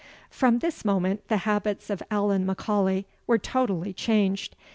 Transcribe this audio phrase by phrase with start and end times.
[0.31, 4.55] "From this moment, the habits of Allan M'Aulay were totally changed.